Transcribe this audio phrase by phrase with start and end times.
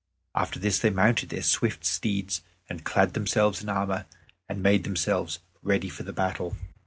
[0.33, 4.07] After this they mounted their swift steeds, and clad themselves in armor,
[4.49, 6.57] and made themselves ready for the battle.